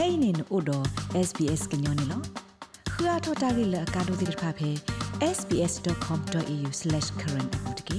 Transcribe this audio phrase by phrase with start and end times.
[0.00, 0.78] kainin odo
[1.28, 2.18] sbs gnyone lo
[2.92, 4.70] khua thota gi la ka do dir pha phe
[5.36, 7.98] sbs.com.au/current apotki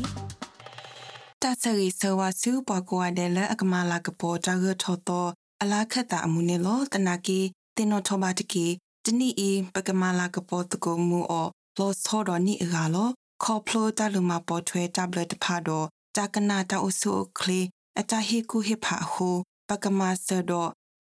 [1.42, 5.30] တသရီဆဝစုပကွာတယ်လအကမလာကပေါ်တရထောတော့
[5.62, 7.40] အလားခတ်တာအမှုနေလို့တနာကီ
[7.78, 8.66] တင်တော်ထောပါတကီ
[9.06, 11.48] တနီအီပကမလာကပေါ်တကုမှုအော
[11.78, 13.10] လောသောတော်နီအကလော
[13.44, 15.88] ခေါပလိုတလူမပေါ်ထွဲတဘလက်တဖာတော့
[16.18, 17.60] တကနာတအုဆုခလီ
[18.00, 19.30] အတဟီကူဟိဖာဟူ
[19.70, 20.52] ပကမဆဒ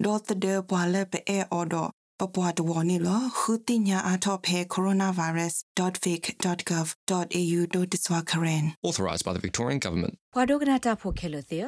[0.06, 1.20] ဒေါ်တဒေပွာလက်ပဲ
[1.52, 10.14] အော်တော့ပပွားတဝနီလခုတိညာအထောဖေ coronavirus.vic.gov.au တို့တစွာခရင် authorised by the Victorian Government.
[10.34, 11.68] ဘွာဒိုကနာတာဖိုခဲလို့သေး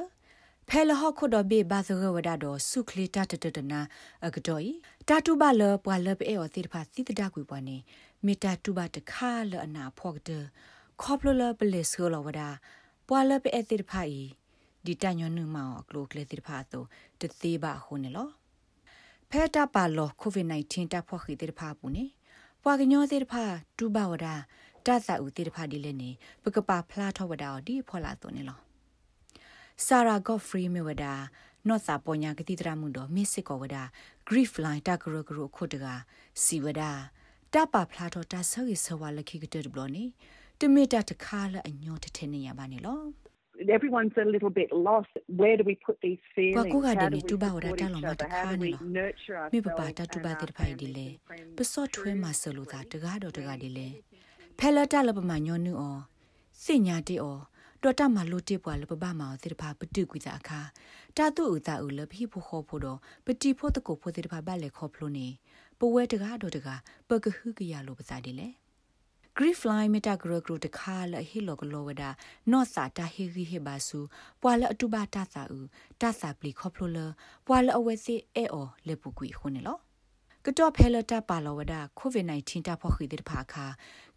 [0.69, 3.79] ဖဲလဟခုဒဘေဘာသရဝဒါတော့စုခလီတတတတနာ
[4.25, 4.71] အကတော်ဤ
[5.07, 7.77] တာတူဘလပွာလဘအေောတိဖာစီတဒကွေပွားနေ
[8.25, 10.29] မီတာတူဘတခါလအနာဖော့ကတ
[11.01, 12.49] ခေါပလလပလစ်ဆိုလဝဒါ
[13.07, 14.21] ပွာလဘအေတိဖာဤ
[14.85, 16.87] ဒီတညွန်းနုမောကလိုကလေတိဖာတော့
[17.21, 18.31] တသေးပါခုန်နော်
[19.29, 22.05] ဖဲတာပါလောကိုဗစ် -19 တာဖော့ခိတိဖာပူနေ
[22.63, 23.43] ပွာကညောတိဖာ
[23.77, 24.35] တူဘဝဒါ
[24.85, 26.09] တသဥတိဖာဒီလဲနေ
[26.43, 28.59] ပကပါဖလားထောဝဒါဒီဖော်လာတော့နေလော
[29.85, 31.13] ဆာရာဂေါဖရီမီဝဒါ
[31.67, 33.83] နော့စာပေါ်ညာကတိတရမှုတော့မစ်စစ်ကောဝဒါ
[34.27, 35.85] grief line တကရကရခုတက
[36.43, 36.91] စီဝဒါ
[37.53, 40.03] တပဖလာတော့တဆောရီဆဝါလခိကတဘလနေ
[40.59, 43.22] တမီတာတခါလအညောတထဲနေရပါနေလော
[43.69, 45.13] everyone's a little bit lost.
[45.27, 46.55] Where do we put these feelings?
[46.55, 48.77] Kwa kuga de tu ba ora ta lo ma ta kha ni lo.
[49.51, 51.07] Mi ba ba ta tu ba de phai di le.
[51.55, 53.87] Pa so thwe ma so lo ta ta ga do ta ga di le.
[54.57, 55.91] Phe la ta lo ba ma nyo nu o.
[56.51, 57.47] Sin nya ti o.
[57.83, 60.59] တော်တမလို့တေပွာလပပမောသေတဖာပတုကွေတာအခါ
[61.17, 65.27] တာတုဥတာဥလဖိဖို့ခေါ်ဖို့တော့ပတိဖို့တကုဖို့သေတဖာဘက်လေခေါ်ဖလို့နေ
[65.79, 68.47] ပဝဲတကားတော့တကားပကဟုကရလို့ပစားတယ်လေ
[69.35, 72.09] grief line meta gro gro de kha la hi lo lo wada
[72.51, 73.99] no sa ta hi hi he ba su
[74.41, 75.59] pwa la atu ba ta sa u
[75.99, 77.05] ta sa pli kho phlo la
[77.45, 79.75] pwa la awe si e o le pu kwi khu ne lo
[80.47, 83.65] ကတော့ဖဲလတာပါလဝဒကိုဗစ် -19 တာဖောက်ခိတဲ့ဖာခါ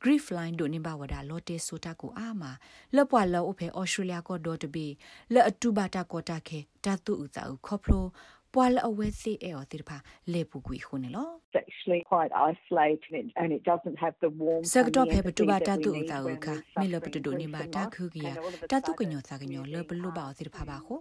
[0.02, 2.42] grief line ဒိုနေဘဝဒလော်တေဆိုတာကိုအာမ
[2.96, 4.86] လပွာလောအဖေဩစတြေးလျကိုဒေါ်တဘီ
[5.34, 8.04] လအတူဘာတာကိုတာခေတတူဥစာခေါဖလို
[8.56, 9.96] ပွာလအဝဲစီအေော်တိဖာ
[10.32, 11.28] လေပူကွီခုနေလော
[11.62, 16.46] actually quite isolated and it doesn't have the warmth စကတော့ဖေပတူဘာတတူတာဝခ
[16.80, 18.32] မီလပတူဒိုနေဘာတာခုကီယာ
[18.70, 20.94] တတူကညောစာကညောလဘလူဘာတိဖာဘာခု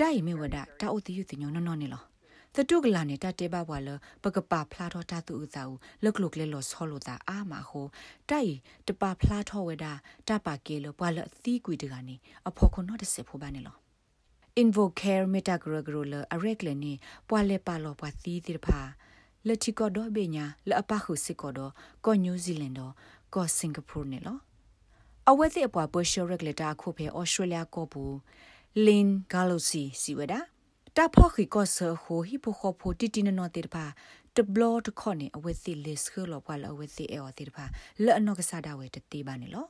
[0.00, 0.62] တိုင်မီဝဒတာ
[0.92, 2.02] အိုတီယူတညောနော်နော်နေလော
[2.54, 3.88] သတုကလာနေတာတေဘဘွာလ
[4.22, 7.86] ပကပဖလာထောတာသူဥစာဦးလကလုကလေလောဆောလိုတာအာမဟို
[8.30, 8.54] တိုက်
[8.86, 9.92] တပဖလာထောဝဒါ
[10.28, 12.16] တပကေလဘွာလသီကွီတကနေ
[12.48, 13.79] အဖို့ခုနော့တစစ်ဖို့ပါနေလော
[14.60, 16.92] invocare metagrogro le arekle ni
[17.28, 18.80] pwale palo pa ti tir pha
[19.46, 21.66] le chi ko do be nya le apa khu sit ko do
[22.04, 22.86] ko new zealand do
[23.32, 24.34] ko singapore ne lo
[25.30, 28.02] အဝဲစစ်အပွားဘရှောရက်လက်တာခုဖေဩစတြေးလျကိုပူ
[28.86, 30.40] လင်ဂါလိုစီစီဝဒါ
[30.96, 33.84] တာဖော်ခီကောဆာဟိုဟီပိုခိုဖိုတီတီနနော်တေပါ
[34.36, 37.64] တဘလတ်ခေါနေအဝဲစစ်လစ်ခလောပွားလအဝဲစစ်အော်တေပါ
[38.04, 39.66] လဲအနောက်ကစားတာဝဲတတေပါနေလော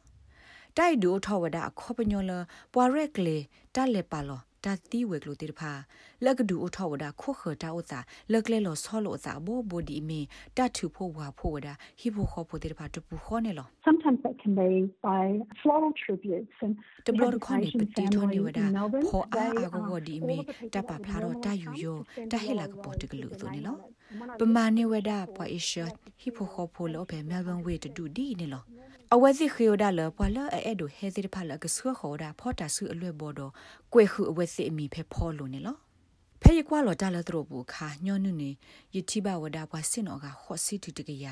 [0.76, 2.32] တိုက်ဒူထောဝဒအခေါပညောလ
[2.74, 3.36] ပွာရက်လေ
[3.74, 5.72] တက်လက်ပါလော တာတီဝဲကလိုတေတဖာ
[6.24, 7.98] လက်ကဒူအထောဝဒခိုခတာဥစာ
[8.32, 10.20] လက်ကလဲလောဆောလောစာဘောဘောဒီမီ
[10.56, 11.68] တတ်ထူဖို့ဝါဖို့ဝဒ
[12.00, 14.70] ဟိဖို့ခေါ်ဖို့တေတဖာတပူခေါ်နေလော sometimes that can be
[15.08, 15.24] by
[15.60, 16.72] floral tributes and
[17.06, 18.60] တဘလခေါ်နေပတိထောနေဝဒ
[19.08, 20.38] ဖောအာအာဂဝဒီမီ
[20.74, 21.98] တပဖလာတော့တယူယော
[22.32, 23.76] တဟဲလာကပေါ်တကလူဆိုနေလော
[24.38, 25.78] ပမာနေဝဒပွာအရှ
[26.20, 28.64] ဟိဖို့ခေါ်ဖို့လောပဲမဲလ်ဘန်ဝေးတူဒီနေလော
[29.14, 33.52] အဝဲစီခီယိုဒါလပွာလအဲ့ဒိုဟဲစီဖာလကဆွခေါ်ဒါဖောတာဆုအလွဲ့ဘော်တော့
[33.92, 35.76] ကွေခုအဝဲစီအမီဖဲဖောလို့နေလော
[36.40, 38.50] ဖဲရကွာလော်တာလတရဘူခါညောနုနေ
[38.94, 41.26] ယတိဘဝဒါပွားစင်တော့ကခော့စီတူတကရ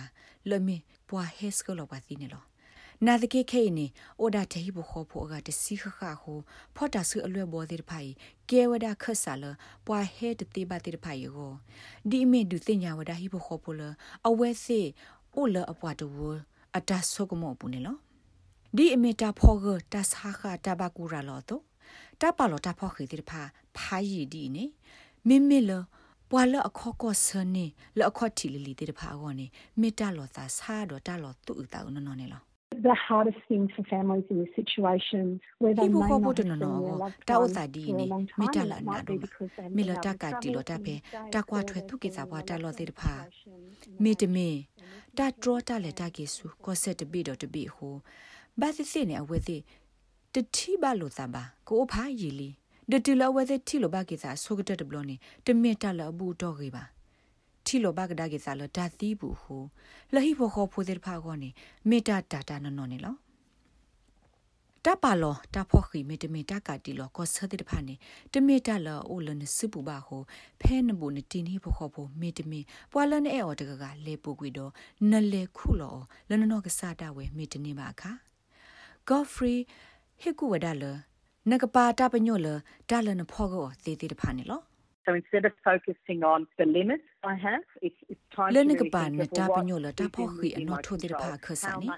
[0.51, 0.77] လမီ
[1.09, 2.45] ပွာဟဲစကလောပါသီနေလော
[3.07, 3.87] နာတကေခဲနေ
[4.21, 6.39] အိုဒါတေဟိဘခောဖို့ကတစီခခဟို
[6.77, 8.11] ဖောတာဆုအလွဲ့ဘော်ဒီဖိုင်
[8.51, 9.45] ကဲဝဒါခဆာလ
[9.87, 11.53] ပွာဟဲတတိဘတိဖိုင်ယော
[12.11, 13.83] ဒီမေဒူတင်ညာဝဒါဟိဘခောဖို့လ
[14.29, 14.81] အဝဲစီ
[15.35, 16.07] အိုလအပွားတူ
[16.77, 17.97] အတဆုကမောပူနေလော
[18.77, 21.63] ဒီအမီတာဖောဂတဆာခတာဘကူရာလောတော့
[22.21, 23.43] တပလောတဖောခိတိဖာ
[23.77, 24.65] ဖာယီဒီနေ
[25.29, 25.71] မင်းမီလ
[26.31, 27.67] ပွာလအခောကောဆနေ
[27.99, 29.47] လအခောတီလီလီတိဖာကောနေ
[29.81, 32.43] မေတ္တာလောသာဆာတော့တလောသူ့တာနော်နော်နေလော
[32.83, 36.95] the hardest thing for families in this situation where they may not have seen their
[36.95, 38.55] loved ta o ones sa di for a ni long mi time.
[38.55, 40.11] ta and la it na might do be because they mi moved la out ta
[40.11, 42.11] of ka ti lo trouble ta and pe stayed ta kwa for thwe tu ki
[42.17, 43.15] sa bwa ta lo ti pha
[45.21, 46.95] situation in mi that te me ta tro ta le ta ki su ko se
[46.95, 48.03] te bi do te bi ho
[48.57, 49.65] ba si si ne a we ti
[50.33, 52.57] te thi ba lo sa ba ko pha yi li
[52.89, 55.03] de ti lo we ti thi lo ba ki sa so ka te de blo
[55.03, 56.91] ni te me ta la bu do ki ba
[57.69, 59.57] ထီလိုဘကဒါကေစာလဒါသီဘူးဟု
[60.15, 61.51] လဟိဖို့ခေါ်ဖို့တဲ့ဖာကောနေ
[61.89, 63.15] မေတာတာတာနော်နော်နေလော
[64.85, 67.95] တပါလောတဖော့ခီမီတမီတကတီလောကောဆတဲ့ဖာနေ
[68.33, 70.23] တမီတလောအိုလနစပူပါဟို
[70.61, 72.61] ဖဲနဘူနတင်ဟိဖို့ခေါ်ဖို့မီတမီ
[72.93, 74.73] ပွာလန်အဲအော်တကကလေပူကွီတော့
[75.11, 75.97] နလေခုလော
[76.29, 78.11] လနနောကစားတာဝဲမီတနေပါခါ
[79.09, 79.59] Godfrey
[80.21, 80.85] ဟိကူဝဒါလ
[81.51, 82.49] နကပါတာပညိုလ
[82.91, 84.61] ဒါလနဖောကောသေးသေးတဖာနေလော
[85.09, 88.95] So instead of focusing on the limits I have, it's, it's time to really think
[88.95, 91.89] about ta pinyo la ta pho khi ano tho de pha kha sa ni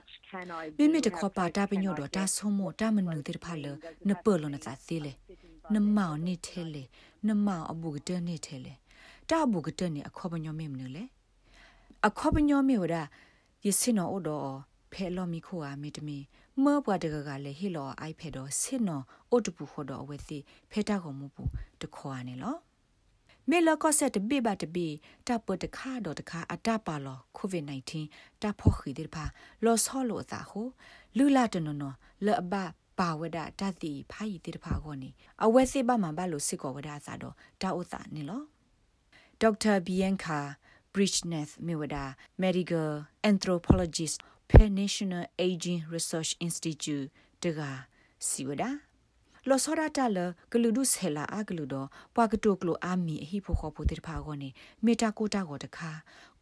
[0.79, 3.57] mi mi de kho pa ta pinyo do ta so mo ta manu de pha
[3.63, 3.73] le
[4.05, 5.13] na pe lo na sa si le
[5.71, 6.85] na ma ni the le
[7.27, 8.75] na ma abu de ni the le
[9.27, 11.03] ta abu de ni a kho pinyo mi mne le
[12.07, 13.03] a kho pinyo mi wa
[13.65, 14.37] ye sin no o do
[14.93, 16.19] ဖဲလော်မီခိုအာမီတမီ
[16.65, 20.39] မောပွားတကကလည်းဟီလောအိုက်ဖဲတော့ဆစ်နော်အိုတပူခေါ်တော့အဝဲစီ
[20.71, 21.43] ဖဲတာကိုမပူ
[21.81, 22.57] တခေါ်ရနေလော
[23.51, 24.87] မေလကောဆက်တပိဘတပိ
[25.27, 27.65] တပတခါတော့တခါအတပါလောကိုဗစ်
[28.03, 29.25] -19 တဖို့ခီဒီဖာ
[29.65, 30.63] လောဆောလို့သာဟု
[31.17, 31.95] လူလာတနနော
[32.27, 32.55] လအဘ
[32.99, 35.11] ပါဝဒတတိဖာယီတိတဖာကောနေ
[35.45, 38.43] အဝဲစိပမှာဘလို့စစ်ကောဝဒသာတော့တာဥသာနေလော
[39.41, 40.39] ဒေါက်တာဘီယန်ခာ
[40.93, 42.05] Bridgeneth Miwada
[42.43, 42.91] Medical
[43.31, 44.17] Anthropologist
[44.51, 47.09] Penn National Aging Research Institute
[47.43, 47.61] တက
[48.29, 48.71] စီဝဒါ
[49.51, 50.19] လောစောရတာလ
[50.53, 54.49] ဂလူဒုဆဲလာအဂလူတော့ပွာကတိုကလိုအာမီအဟိဖို့ခေါ်ဖို့တိဖာကောနေ
[54.85, 55.91] မေတာကိုတာကိုတခါ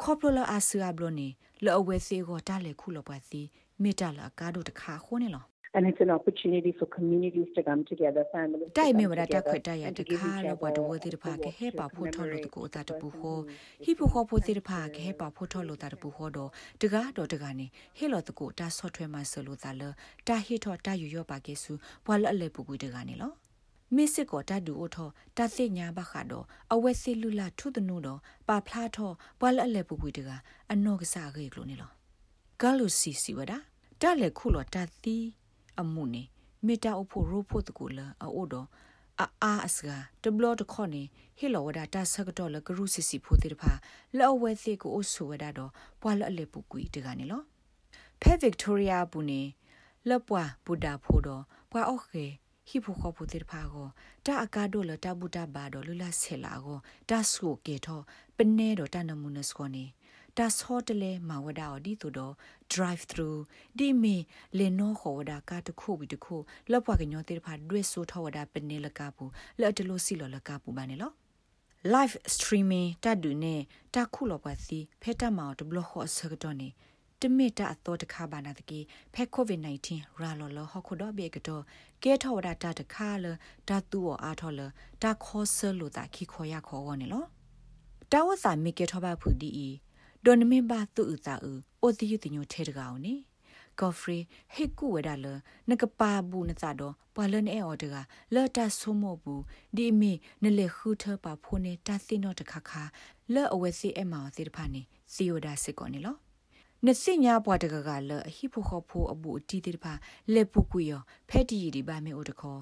[0.03, 1.29] ခေါပလလအဆူအဘလိုနေ
[1.65, 3.41] လောအဝဲစေကိုတားလေခုလောပွားစီ
[3.83, 5.45] မေတာလာကားတို့တခါခိုးနေလော
[5.75, 13.39] and it's an opportunity for communities to come together families တိုင်မေဝရတာခွတ်တရတခါလောဘဒဝတိတဖာကဟဲပါဖို့ထော်လို့တကိုတာတပူဟော
[13.85, 16.51] ဟိဖို့ခေါ်ဖို့တိတဖာကဟဲပါဖို့ထော်လို့တာတပူဟောတော့
[16.83, 17.67] တကားတော့တကားနေ
[17.99, 19.83] ဟဲလောတကိုတာဆော့ထွဲမှာဆလို့တာလ
[20.29, 21.73] တာဟိထော်တာယူရောပါကေစု
[22.07, 23.33] ဘွာလအလေပူကူတကားနေလော
[23.97, 30.31] မစ်စစ်ကိုတတ်ဒူအိုထောတသိညာဘခါတော့အဝဲစီလူလာထုတနုတော့ပါဖလားထောဘွာလအလေပူပူတက
[30.73, 31.91] အနော့ကစားခေကလို့နေလော
[32.61, 33.53] ဂါလူစီစီဝဒ
[34.01, 35.17] တလည်းခုလောတသီ
[35.81, 36.23] အမှုနေ
[36.67, 38.69] မေတာအဖို့ရိုဖို့တကူလာအိုတော့
[39.21, 39.91] အာအာအစက
[40.23, 41.03] တဘလတခေါနေ
[41.39, 43.73] ဟီလောဝဒတာဆကတော့လကရုစီစီဖို့တိတဖာ
[44.19, 45.71] လောဝဲစီကိုအဆူဝဒတော့
[46.01, 47.43] ပွာလအလေပူကွီတကနေလော
[48.21, 49.43] ဖဲဗစ်တိုးရီယာဘူးနေ
[50.09, 52.25] လပွာဘူဒါဖို့တော့ပွာအော့ခေ
[52.69, 53.89] ဟိဖို့ခေါ်ဖို့တိတဖာကို
[54.27, 56.79] တာအကားတို့လတာဘူတာဘာတော့လူလာဆဲလာကို
[57.11, 58.03] တာဆူကေတော့
[58.37, 59.85] ပနေတော့တနမှုနစခေါနေ
[60.37, 62.35] ဒါဆောတလဲမဝဒါအဒီတူတော့
[62.73, 63.39] drive through
[63.79, 64.17] ဒီမီ
[64.59, 66.37] လေနောခေါ်ဝဒါကတခုပြီးတခု
[66.71, 69.25] လောက်ပွားကညောတေဖာဒွေဆိုထောဝဒါပနေလကပူ
[69.61, 71.13] လက်တလို့စီလောလကပူပါနေလော
[71.95, 73.57] live streaming တတ်ဒူနေ
[73.95, 76.69] တခုလောပွားစီဖဲတမောင်ဒဘလခေါ်ဆကတော့နေ
[77.21, 78.81] တမစ်တာအတော်တခါပါနာတကေ
[79.15, 79.59] ဖဲ covid
[79.91, 81.63] 19 ရာလောလဟခုတော့ဘေကတော့
[82.03, 83.27] ကဲထောဝဒါတာတခါလ
[83.69, 84.61] တာတူအားထောလ
[85.03, 87.25] တာခေါ်ဆလို့တာခိခေါ်ရခေါ်ဝနေလော
[88.13, 89.51] တာဝစာမိကေထောပါဖူဒီ
[90.25, 93.15] ဒွန်မင်ဘာသူဥတာဥအိုတီယူတင်ညိုထဲတကောင်နေ
[93.81, 94.19] ကော်ဖရီ
[94.55, 95.27] ဟေကူဝဒါလ
[95.71, 97.95] နကပါဘူးနစာတော့ပွာလန်အဲအော်တက
[98.35, 99.43] လော်တာဆိုမို့ဘူး
[99.77, 100.13] ဒီမီ
[100.43, 102.83] နလေခူထပါဖိုနေတာသိနောတခခါ
[103.35, 104.83] လော်အဝဲစီအမောစီတဖာနေ
[105.13, 106.17] စီယိုဒါစစ်ကောနေလော
[106.87, 109.93] နစညာပွားတကကလအဟိဖို့ခေါ်ဖို့အဘူးအတီတေတဖာ
[110.35, 112.61] လေပုကွေယောဖဲတီဒီပါမေအိုတခေါ်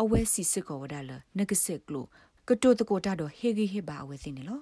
[0.00, 2.06] အဝဲစီစစ်ကောဝဒါလနကစစ်ကလို
[2.48, 4.60] ကတိုတကိုတာတော့ဟေဂီဟေဘာအဝဲစီနေလော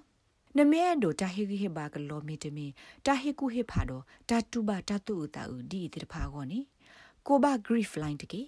[0.56, 2.66] နမဲဒိုတာဟီဟီဘာကလောမီတမီ
[3.06, 6.58] တာဟီကူဟီဖာဒိုတာတူဘာတာတူတာဥဒီတိတဖာကောနီ
[7.26, 8.42] ကိုဘာဂရိဖလိုင်းတကေ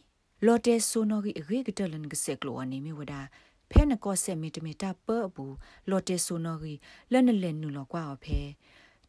[0.47, 3.21] လော်တဲဆိုနိုဂီရေကတလန်ကဆက်ကလောအနေမီဝဒါ
[3.71, 5.55] ဖဲနကောဆက်မီတမီတာပဘူး
[5.91, 6.75] လော်တဲဆိုနိုဂီ
[7.13, 8.41] လနလနူလောကွာအဖဲ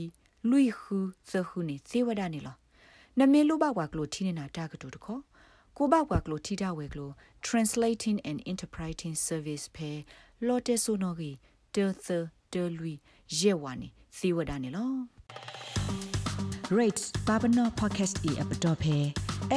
[0.50, 0.98] လူီခူ
[1.30, 2.56] သခုနေသေဝဒနေလော
[3.20, 5.18] နမေလူဘကွာကလိုထီနေတာတာကတူတခေါ
[5.78, 7.10] ကိုဘကွာကလိုထီတာဝဲကလို
[7.48, 9.92] translating and interpreting service ဖဲ
[10.48, 11.32] လော်တဲဆိုနိုဂီ
[11.76, 12.08] တေသ
[12.54, 12.96] တေလူီ
[13.40, 13.88] ယေဝါနေ
[14.18, 14.92] သေဝဒနေလော
[16.78, 18.98] rate babano podcast e app dot phe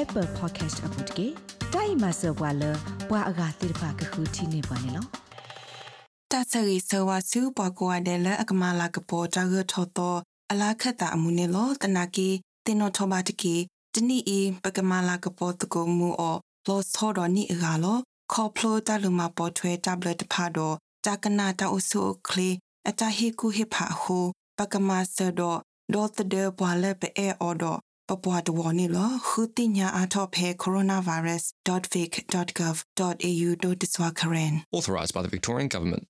[0.01, 1.27] apple podcast app တကေ
[1.75, 2.63] တိုင်မဆဘွာလ
[3.09, 5.22] ဘွာအဂါတိဖာကခုတီနေပါနေလော
[6.33, 10.19] တဆရီဆဝဆူပကွာတယ်လအကမလာကပေါ်တာရထောတော့
[10.51, 12.29] အလားခတ်တာအမှုနေလောတနာကီ
[12.67, 13.55] တင်တော်ထောပါတကီ
[13.95, 16.37] တနီအီပကမလာကပေါ်တကိုမူအော
[16.69, 17.99] လောဆောတော်နီအဂါလော
[18.33, 22.51] ခေါပလိုတလူမပေါ်ထွဲတဘလက်တဖာတော့တာကနာတာအုဆုကလီ
[22.89, 24.19] အတဟီကူဟိဖာဟူ
[24.59, 25.41] ပကမဆဒ
[25.95, 36.05] ဒေါ်တဒေဘွာလက်ပဲအော်တော့ပပွားတဝနေလခုတိညာအထောဖဲ coronavirus.vic.gov.au တို့တစွာခရင် authorized by the Victorian government